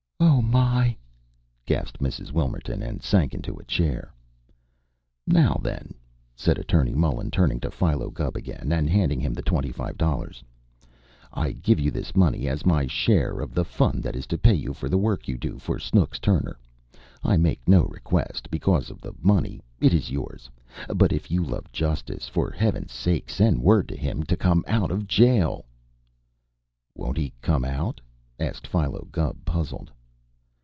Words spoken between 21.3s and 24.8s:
you love justice, for Heaven's sake, send word to him to come